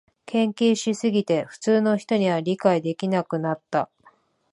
[0.25, 3.91] 研究しすぎて普通の人には理解できなくなった